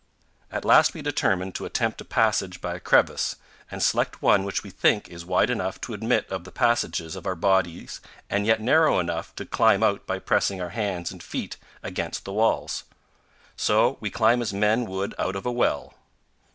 At 0.51 0.65
last 0.65 0.95
we 0.95 1.03
determine 1.03 1.51
to 1.51 1.65
attempt 1.65 2.01
a 2.01 2.05
passage 2.05 2.59
by 2.59 2.73
a 2.73 2.79
crevice, 2.79 3.35
and 3.69 3.83
select 3.83 4.19
one 4.19 4.43
which 4.43 4.63
we 4.63 4.71
think 4.71 5.07
is 5.09 5.27
wide 5.27 5.51
enough 5.51 5.79
to 5.81 5.93
admit 5.93 6.27
of 6.31 6.43
the 6.43 6.51
passage 6.51 7.01
of 7.01 7.27
our 7.27 7.35
bodies 7.35 8.01
and 8.27 8.47
yet 8.47 8.59
narrow 8.59 8.97
enough 8.97 9.35
to 9.35 9.45
climb 9.45 9.83
out 9.83 10.07
by 10.07 10.17
pressing 10.17 10.59
our 10.59 10.69
hands 10.69 11.11
and 11.11 11.21
feet 11.21 11.57
against 11.83 12.25
the 12.25 12.33
walls. 12.33 12.85
So 13.55 13.97
we 13.99 14.09
climb 14.09 14.41
as 14.41 14.51
men 14.53 14.85
would 14.87 15.13
out 15.19 15.35
of 15.35 15.45
a 15.45 15.51
well. 15.51 15.93